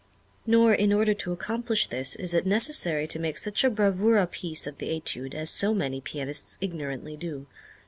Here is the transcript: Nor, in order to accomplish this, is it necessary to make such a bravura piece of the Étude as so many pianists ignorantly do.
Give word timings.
Nor, 0.47 0.73
in 0.73 0.91
order 0.91 1.13
to 1.13 1.31
accomplish 1.31 1.85
this, 1.85 2.15
is 2.15 2.33
it 2.33 2.43
necessary 2.47 3.05
to 3.05 3.19
make 3.19 3.37
such 3.37 3.63
a 3.63 3.69
bravura 3.69 4.25
piece 4.25 4.65
of 4.65 4.79
the 4.79 4.87
Étude 4.89 5.35
as 5.35 5.51
so 5.51 5.75
many 5.75 6.01
pianists 6.01 6.57
ignorantly 6.59 7.15
do. 7.15 7.45